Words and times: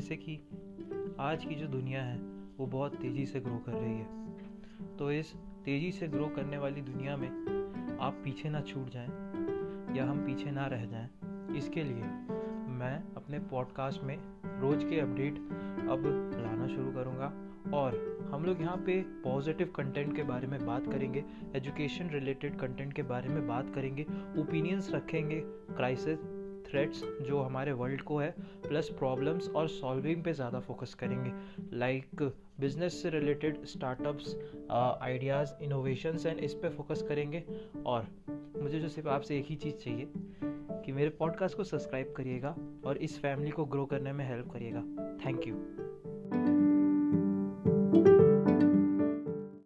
जैसे 0.00 0.16
कि 0.16 0.34
आज 1.20 1.44
की 1.44 1.54
जो 1.54 1.66
दुनिया 1.66 2.02
है, 2.02 2.18
वो 2.58 2.66
बहुत 2.66 2.94
तेज़ी 2.94 3.26
से 3.26 3.40
ग्रो 3.40 3.56
कर 3.66 3.72
रही 3.72 3.94
है। 3.94 4.96
तो 4.96 5.10
इस 5.12 5.32
तेज़ी 5.64 5.92
से 5.92 6.08
ग्रो 6.08 6.26
करने 6.26 6.58
वाली 6.58 6.80
दुनिया 6.80 7.16
में 7.16 7.28
आप 8.00 8.20
पीछे 8.24 8.50
ना 8.50 8.60
छूट 8.60 8.90
जाएँ, 8.90 9.08
या 9.96 10.04
हम 10.04 10.24
पीछे 10.26 10.50
ना 10.50 10.66
रह 10.66 10.84
जाएँ। 10.84 11.56
इसके 11.56 11.84
लिए 11.84 12.02
मैं 12.78 13.02
अपने 13.16 13.38
पॉडकास्ट 13.38 14.02
में 14.02 14.16
रोज़ 14.60 14.86
के 14.86 15.00
अपडेट 15.00 15.34
अब 15.90 16.06
लाना 16.46 16.68
शुरू 16.68 16.92
करूँगा 16.92 17.32
और 17.76 18.00
हम 18.32 18.44
लोग 18.44 18.60
यहाँ 18.60 18.76
पे 18.76 19.00
पॉजिटिव 19.02 19.72
कंटेंट 19.76 20.16
के 20.16 20.22
बारे 20.22 20.46
में 20.46 20.66
बात 20.66 20.86
करेंगे 20.86 21.24
एजुकेशन 21.54 22.10
रिलेटेड 22.10 22.58
कंटेंट 22.58 22.92
के 22.92 23.02
बारे 23.02 23.28
में 23.28 23.46
बात 23.48 23.74
करेंगे 23.74 24.06
ओपिनियंस 24.38 24.90
रखेंगे 24.90 25.40
क्राइसिस 25.46 26.18
थ्रेट्स 26.70 27.02
जो 27.22 27.40
हमारे 27.40 27.72
वर्ल्ड 27.72 28.02
को 28.02 28.18
है 28.18 28.30
प्लस 28.68 28.88
प्रॉब्लम्स 28.98 29.48
और 29.48 29.68
सॉल्विंग 29.68 30.22
पे 30.24 30.32
ज़्यादा 30.32 30.60
फोकस 30.60 30.94
करेंगे। 30.94 31.32
लाइक 31.78 32.22
बिज़नेस 32.60 33.02
से 33.02 33.10
related 33.10 33.64
startups 33.64 34.36
ideas 34.70 35.52
innovations 35.62 36.26
and 36.26 36.38
इस 36.38 36.54
पर 36.54 36.70
फोकस 36.70 37.02
करेंगे। 37.02 37.44
और 37.86 38.06
मुझे 38.56 38.80
जो 38.80 38.88
सिर्फ़ 38.88 39.08
आपसे 39.08 39.38
एक 39.38 39.46
ही 39.46 39.56
चीज़ 39.56 39.74
चाहिए, 39.74 40.08
कि 40.84 40.92
मेरे 40.92 41.10
पॉडकास्ट 41.10 41.56
को 41.56 41.64
सब्सक्राइब 41.64 42.12
करिएगा 42.16 42.54
और 42.84 42.96
इस 42.98 43.18
फैमिली 43.18 43.50
को 43.50 43.64
ग्रो 43.64 43.84
करने 43.86 44.12
में 44.12 44.26
हेल्प 44.28 44.50
करिएगा। 44.52 44.80
Thank 45.24 45.46
you 45.46 45.79